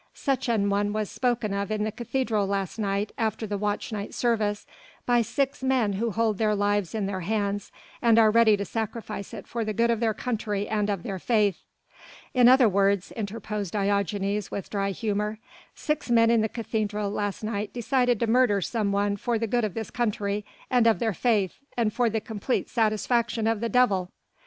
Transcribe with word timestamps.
Such 0.15 0.49
an 0.49 0.71
one 0.71 0.93
was 0.93 1.11
spoken 1.11 1.53
of 1.53 1.69
in 1.69 1.83
the 1.83 1.91
cathedral 1.91 2.47
last 2.47 2.79
night 2.79 3.11
after 3.19 3.45
watch 3.55 3.91
night 3.91 4.15
service 4.15 4.65
by 5.05 5.21
six 5.21 5.61
men 5.61 5.93
who 5.93 6.09
hold 6.09 6.39
their 6.39 6.55
lives 6.55 6.95
in 6.95 7.05
their 7.05 7.19
hands 7.19 7.71
and 8.01 8.17
are 8.17 8.31
ready 8.31 8.57
to 8.57 8.65
sacrifice 8.65 9.31
it 9.31 9.45
for 9.45 9.63
the 9.63 9.73
good 9.73 9.91
of 9.91 9.99
their 9.99 10.15
country 10.15 10.67
and 10.67 10.89
of 10.89 11.03
their 11.03 11.19
faith." 11.19 11.61
"In 12.33 12.47
other 12.47 12.67
words," 12.67 13.11
interposed 13.11 13.73
Diogenes 13.73 14.49
with 14.49 14.71
dry 14.71 14.89
humour, 14.89 15.37
"six 15.75 16.09
men 16.09 16.31
in 16.31 16.41
the 16.41 16.49
cathedral 16.49 17.11
last 17.11 17.43
night 17.43 17.71
decided 17.71 18.19
to 18.21 18.25
murder 18.25 18.59
some 18.59 18.91
one 18.91 19.17
for 19.17 19.37
the 19.37 19.45
good 19.45 19.63
of 19.63 19.75
this 19.75 19.91
country 19.91 20.43
and 20.71 20.87
of 20.87 20.97
their 20.97 21.13
faith 21.13 21.59
and 21.77 21.93
for 21.93 22.09
the 22.09 22.19
complete 22.19 22.69
satisfaction 22.69 23.45
of 23.45 23.59
the 23.59 23.69
devil." 23.69 24.09